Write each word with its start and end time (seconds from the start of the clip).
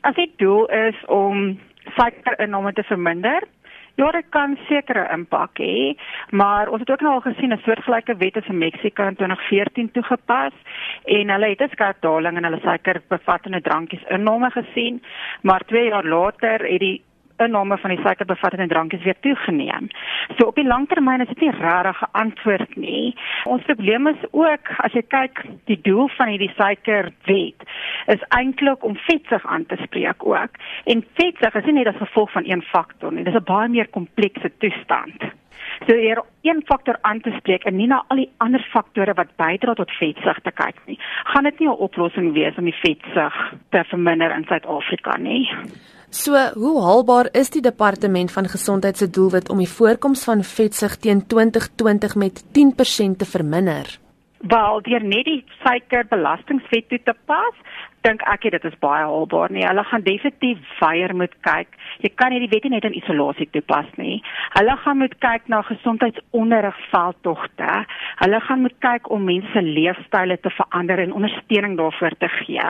As 0.00 0.14
die 0.14 0.32
doel 0.36 0.66
is 0.66 0.96
om 1.06 1.58
suikerinname 1.96 2.72
te 2.72 2.82
verminder, 2.82 3.44
ja, 4.00 4.10
dit 4.10 4.28
kan 4.32 4.56
sekere 4.68 5.02
impak 5.12 5.60
hê, 5.60 5.92
maar 6.30 6.70
ons 6.72 6.80
het 6.80 6.90
ook 6.90 7.02
nou 7.04 7.12
al 7.18 7.26
gesien 7.26 7.52
'n 7.52 7.60
soortgelyke 7.64 8.16
wet 8.16 8.36
is 8.36 8.48
in 8.48 8.58
Mexiko 8.58 9.02
in 9.02 9.16
2014 9.16 9.90
toegepas 9.90 10.52
en 11.04 11.30
hulle 11.30 11.48
het 11.48 11.60
'n 11.62 11.68
skerp 11.72 12.00
daling 12.00 12.36
in 12.36 12.44
hulle 12.44 12.60
suikerbevattende 12.60 13.60
drankies 13.60 14.04
inname 14.08 14.50
gesien, 14.50 15.02
maar 15.42 15.60
2 15.66 15.88
jaar 15.88 16.04
later 16.04 16.58
het 16.72 16.80
die 16.80 17.02
inname 17.44 17.78
van 17.78 17.90
die 17.90 18.00
suikerbevattende 18.02 18.66
drankies 18.66 19.02
weer 19.02 19.16
toegeneem. 19.20 19.88
So 20.36 20.46
op 20.46 20.54
die 20.54 20.66
langtermyn 20.66 21.20
is 21.20 21.28
dit 21.28 21.40
nie 21.40 21.50
regtig 21.50 22.02
'n 22.02 22.12
antwoord 22.12 22.76
nie. 22.76 23.16
Ons 23.44 23.62
probleem 23.62 24.06
is 24.06 24.22
ook 24.30 24.68
as 24.76 24.92
jy 24.92 25.02
kyk 25.02 25.44
die 25.64 25.80
doel 25.82 26.08
van 26.08 26.28
hierdie 26.28 26.52
suikerwet 26.56 27.60
is 28.14 28.22
eintlik 28.28 28.84
om 28.84 28.96
vetsug 28.96 29.46
aan 29.46 29.66
te 29.66 29.76
spreek 29.82 30.26
ook. 30.26 30.58
En 30.84 31.04
vetsug 31.18 31.54
is 31.54 31.68
nie 31.68 31.78
net 31.78 31.92
as 31.92 32.02
gevolg 32.02 32.32
van 32.32 32.48
een 32.48 32.62
faktor 32.62 33.12
nie, 33.12 33.24
dis 33.24 33.34
'n 33.34 33.44
baie 33.44 33.68
meer 33.68 33.88
komplekse 33.88 34.50
toestand. 34.58 35.30
So 35.86 35.94
hier 35.96 36.22
een 36.42 36.62
faktor 36.64 36.98
aan 37.00 37.20
te 37.20 37.30
spreek 37.38 37.64
en 37.64 37.76
nie 37.76 37.86
na 37.86 38.04
al 38.08 38.16
die 38.16 38.30
ander 38.36 38.62
faktore 38.72 39.14
wat 39.14 39.36
bydra 39.36 39.74
tot 39.74 39.90
vetsug 39.90 40.40
te 40.44 40.50
kyk 40.50 40.76
nie. 40.86 40.98
Gaan 41.32 41.44
dit 41.44 41.58
nie 41.58 41.68
'n 41.68 41.82
oplossing 41.86 42.32
wees 42.32 42.56
om 42.56 42.64
die 42.64 42.80
vetsug 42.82 43.34
te 43.70 43.84
verminder 43.84 44.30
in 44.36 44.44
Suid-Afrika 44.44 45.16
nie. 45.16 45.48
So, 46.10 46.34
hoe 46.54 46.82
haalbaar 46.82 47.28
is 47.32 47.50
die 47.50 47.62
departement 47.62 48.32
van 48.32 48.48
gesondheid 48.48 48.96
se 48.96 49.10
doelwit 49.10 49.48
om 49.48 49.58
die 49.58 49.68
voorkoms 49.68 50.24
van 50.24 50.42
vetsug 50.42 50.96
teen 50.96 51.26
2020 51.26 52.14
met 52.14 52.44
10% 52.52 53.18
te 53.18 53.24
verminder? 53.24 53.98
Wel, 54.40 54.80
deur 54.82 55.02
net 55.04 55.26
die 55.28 55.44
suikerbelastingwet 55.60 56.88
toe 56.88 56.98
te 57.04 57.12
pas, 57.28 57.56
dink 58.06 58.22
ek 58.32 58.46
dit 58.54 58.64
is 58.64 58.76
baie 58.80 59.02
haalbaar 59.04 59.52
nie. 59.52 59.66
Hulle 59.66 59.82
gaan 59.84 60.04
definitief 60.06 60.58
weier 60.80 61.12
moet 61.16 61.34
kyk. 61.44 61.68
Jy 62.00 62.10
kan 62.16 62.32
hierdie 62.32 62.48
wet 62.52 62.64
nie 62.64 62.74
net 62.78 62.86
in 62.88 62.96
isolasie 62.96 63.48
toepas 63.52 63.88
nie. 64.00 64.22
Hulle 64.54 64.74
gaan 64.80 64.98
moet 65.02 65.16
kyk 65.20 65.42
na 65.52 65.58
gesondheidsonderrigveldtogte. 65.68 67.70
Hulle 68.22 68.40
gaan 68.46 68.62
moet 68.64 68.78
kyk 68.84 69.04
om 69.12 69.20
mense 69.28 69.50
se 69.52 69.62
leefstyle 69.66 70.36
te 70.40 70.50
verander 70.56 70.98
en 71.04 71.16
ondersteuning 71.18 71.74
daarvoor 71.76 72.14
te 72.24 72.30
gee. 72.38 72.68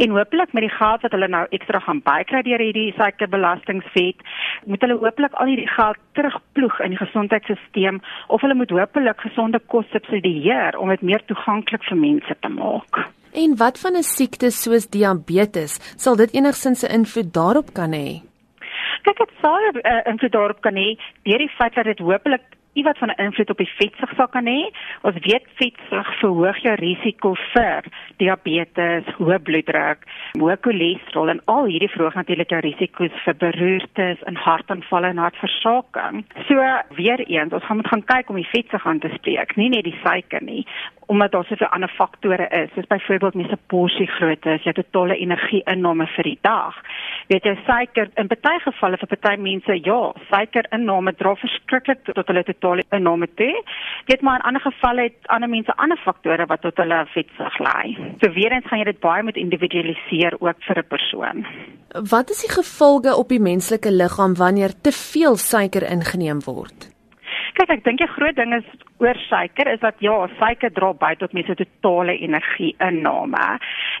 En 0.00 0.16
hopelik 0.16 0.50
met 0.56 0.64
die 0.64 0.78
geld 0.78 1.00
wat 1.04 1.14
hulle 1.16 1.28
nou 1.28 1.44
ekstra 1.50 1.78
gaan 1.84 2.00
bykry 2.06 2.40
deur 2.48 2.62
hierdie 2.64 2.96
suikerbelastingwet, 2.96 4.18
moet 4.64 4.82
hulle 4.86 5.00
hopelik 5.04 5.34
al 5.36 5.52
hierdie 5.52 5.72
geld 5.76 6.00
terugploeg 6.16 6.76
in 6.86 6.92
die 6.96 7.04
gesondheidstelsel 7.04 8.00
of 8.32 8.40
hulle 8.44 8.56
moet 8.56 8.72
hopelik 8.72 9.20
gesonde 9.20 9.60
kos 9.72 9.88
subsidieer 9.92 10.72
om 10.80 10.88
dit 10.92 11.04
meer 11.10 11.24
toeganklik 11.26 11.88
vir 11.90 11.98
mense 11.98 12.36
te 12.40 12.52
maak. 12.54 13.02
En 13.42 13.56
wat 13.62 13.80
van 13.82 13.96
'n 13.96 14.02
siekte 14.02 14.50
soos 14.50 14.86
diabetes, 14.96 15.78
sal 15.96 16.16
dit 16.16 16.34
enigsins 16.34 16.82
'n 16.82 16.94
invloed 16.98 17.34
daarop 17.34 17.68
kan 17.74 17.92
hê? 17.92 18.08
Kyk, 19.02 19.18
dit 19.18 19.32
sal 19.42 19.58
'n 19.58 19.76
uh, 19.76 20.00
invloed 20.12 20.32
daarop 20.32 20.60
kan 20.60 20.74
hê 20.74 20.98
deur 21.22 21.38
die 21.38 21.56
feit 21.58 21.74
dat 21.74 21.84
dit 21.84 21.98
hopelik 21.98 22.46
iewat 22.72 22.98
van 22.98 23.08
'n 23.08 23.22
invloed 23.22 23.50
op 23.50 23.56
die 23.56 23.72
vetsug 23.76 24.12
sal 24.16 24.28
kan 24.28 24.46
hê. 24.46 24.60
Ons 25.02 25.16
weet 25.26 25.46
vetsug 25.54 26.18
verhoog 26.20 26.58
jou 26.62 26.74
risiko 26.74 27.34
vir 27.52 27.82
diabetes, 28.16 29.04
hoë 29.18 29.38
bloeddruk, 29.38 30.00
hoë 30.38 30.56
cholesterol 30.60 31.28
en 31.28 31.40
al 31.44 31.64
hierdie 31.64 31.90
verhoog 31.94 32.14
natuurlik 32.14 32.50
jou 32.50 32.60
risiko's 32.60 33.16
vir 33.24 33.34
beroertes 33.34 34.22
en 34.22 34.36
hartaanvalle 34.36 35.06
en 35.06 35.16
hartversaking. 35.16 36.24
So 36.48 36.54
weer 36.94 37.20
eens, 37.26 37.52
ons 37.52 37.64
gaan 37.64 37.76
moet 37.76 37.88
gaan 37.88 38.04
kyk 38.04 38.30
om 38.30 38.36
die 38.36 38.52
vetsug 38.52 38.86
aan 38.86 38.98
te 38.98 39.10
spreek, 39.14 39.56
nie 39.56 39.68
net 39.68 39.84
die 39.84 40.00
suiker 40.04 40.42
nie 40.42 40.66
omdat 41.10 41.32
daar 41.32 41.44
soveel 41.48 41.72
ander 41.74 41.90
faktore 41.98 42.46
is, 42.62 42.70
soos 42.74 42.86
byvoorbeeld 42.86 43.34
mense 43.34 43.58
porsie 43.72 44.06
grootte, 44.06 44.58
jou 44.62 44.74
totale 44.74 45.16
energie-inname 45.18 46.06
vir 46.14 46.28
die 46.28 46.38
dag. 46.46 46.76
Weet 47.32 47.48
jy, 47.48 47.54
suiker 47.66 48.10
in 48.20 48.30
baie 48.30 48.60
gevalle 48.62 49.00
vir 49.00 49.18
baie 49.26 49.40
mense, 49.42 49.78
ja, 49.86 49.98
suikerinname 50.28 51.14
dra 51.18 51.34
verskriklik 51.40 52.04
tot 52.06 52.30
hulle 52.30 52.44
totale 52.46 52.86
inname 52.94 53.26
toe. 53.40 53.50
Weet 54.10 54.22
maar 54.22 54.38
in 54.38 54.46
ander 54.52 54.64
gevalle 54.68 55.08
het 55.08 55.32
ander 55.34 55.50
mense 55.50 55.76
ander 55.82 55.98
faktore 56.04 56.46
wat 56.52 56.62
tot 56.66 56.78
hulle 56.82 57.00
vetsug 57.14 57.58
lei. 57.66 57.96
So 58.22 58.30
weer 58.38 58.54
eens 58.54 58.70
gaan 58.70 58.82
jy 58.84 58.90
dit 58.92 59.02
baie 59.02 59.26
moet 59.26 59.42
individualiseer 59.42 60.38
ook 60.38 60.62
vir 60.68 60.78
'n 60.78 60.88
persoon. 60.94 61.46
Wat 62.10 62.30
is 62.30 62.46
die 62.46 62.54
gevolge 62.54 63.16
op 63.16 63.28
die 63.28 63.42
menslike 63.42 63.90
liggaam 63.90 64.34
wanneer 64.34 64.72
te 64.82 64.92
veel 64.92 65.36
suiker 65.36 65.82
ingeneem 65.82 66.40
word? 66.44 66.89
Kyk, 67.60 67.74
ek 67.74 67.82
dink 67.84 68.00
die 68.00 68.06
groot 68.08 68.38
ding 68.38 68.54
is 68.56 68.68
oor 69.04 69.18
suiker 69.26 69.68
is 69.68 69.82
dat 69.82 69.98
ja, 70.00 70.14
suiker 70.38 70.70
dra 70.72 70.94
by 70.96 71.10
tot 71.20 71.34
mense 71.36 71.52
totale 71.58 72.14
energie-inname. 72.24 73.42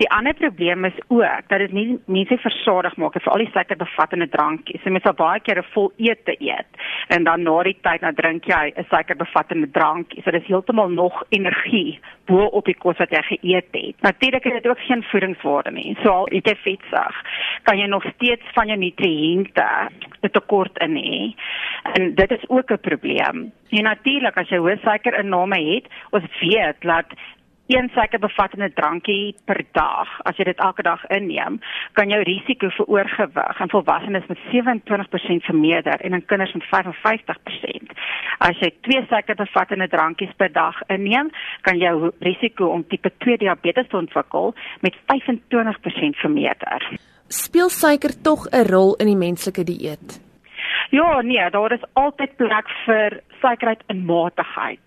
Die 0.00 0.08
ander 0.12 0.36
probleem 0.36 0.84
is 0.84 0.98
ook 1.08 1.48
dat 1.48 1.62
dit 1.64 1.72
nie 1.72 1.86
mense 2.04 2.36
versadig 2.42 2.98
maak 3.00 3.16
vir 3.16 3.32
al 3.32 3.44
die 3.44 3.48
suikerbevattende 3.54 4.28
drankies. 4.34 4.82
So 4.84 4.92
mense 4.92 5.08
sal 5.08 5.16
baie 5.16 5.40
keer 5.40 5.62
'n 5.62 5.70
vol 5.72 5.88
ete 5.96 6.36
eet 6.36 6.68
en 7.08 7.24
dan 7.24 7.48
na 7.48 7.62
die 7.62 7.78
tyd 7.80 8.04
dan 8.04 8.14
drink 8.20 8.44
jy 8.44 8.72
'n 8.76 8.86
suikerbevattende 8.92 9.70
drankie. 9.72 10.20
So 10.22 10.30
dis 10.30 10.48
heeltemal 10.52 10.88
nog 10.88 11.24
energie 11.30 11.98
bo 12.26 12.44
op 12.52 12.64
die 12.64 12.76
kos 12.76 12.98
wat 12.98 13.10
jy 13.10 13.22
geëet 13.22 13.72
het. 13.72 13.96
Natuurlik 14.02 14.44
het 14.44 14.62
dit 14.62 14.66
ook 14.66 14.80
geen 14.80 15.02
voedingswaarde 15.02 15.70
nie. 15.70 15.96
So 16.02 16.10
al 16.10 16.28
eet 16.30 16.46
jy 16.46 16.56
vetsug, 16.56 17.16
kan 17.66 17.78
jy 17.78 17.86
nog 17.90 18.04
steeds 18.14 18.46
van 18.54 18.70
jou 18.70 18.78
nutriënte 18.78 19.66
'n 20.22 20.30
tekort 20.30 20.78
in 20.86 20.94
hê. 20.96 21.34
En 21.94 22.14
dit 22.14 22.30
is 22.30 22.48
ook 22.48 22.70
'n 22.70 22.86
probleem. 22.88 23.52
En 23.70 23.82
natuurlik 23.82 24.36
as 24.36 24.48
jy 24.48 24.58
hoë 24.58 24.78
suikerinname 24.82 25.60
het, 25.72 25.86
ons 26.10 26.24
weet 26.40 26.80
dat 26.80 27.06
een 27.66 27.90
suikerbevattende 27.94 28.72
drankie 28.72 29.34
per 29.44 29.64
dag, 29.72 30.20
as 30.22 30.36
jy 30.36 30.44
dit 30.44 30.58
elke 30.62 30.82
dag 30.82 31.06
inneem, 31.06 31.58
kan 31.92 32.08
jou 32.08 32.20
risiko 32.22 32.70
vir 32.76 32.86
oorgewig 32.86 33.60
in 33.60 33.72
volwassenes 33.72 34.26
met 34.26 34.38
27% 34.52 35.44
vermeerder 35.48 36.00
en 36.00 36.12
in 36.12 36.24
kinders 36.24 36.52
met 36.52 36.68
55%. 36.70 37.96
As 38.38 38.58
jy 38.58 38.70
twee 38.80 39.02
suikerbevattende 39.08 39.88
drankies 39.88 40.32
per 40.36 40.52
dag 40.52 40.78
inneem, 40.86 41.30
kan 41.60 41.78
jou 41.78 42.10
risiko 42.18 42.66
om 42.66 42.86
tipe 42.86 43.12
2 43.18 43.36
diabetes 43.36 43.88
te 43.88 43.96
ontwikkel 43.96 44.54
met 44.80 44.94
25% 45.10 46.22
vermeerder. 46.22 46.98
Speel 47.28 47.68
suiker 47.68 48.12
tog 48.22 48.46
'n 48.50 48.66
rol 48.70 48.94
in 48.94 49.06
die 49.06 49.16
menslike 49.16 49.64
dieet? 49.64 50.20
Ja, 50.90 51.20
nee, 51.22 51.50
daar 51.50 51.72
is 51.72 51.82
altyd 51.92 52.36
plek 52.36 52.68
vir 52.84 53.20
suikerheid 53.40 53.82
in 53.88 54.04
matigheid. 54.04 54.86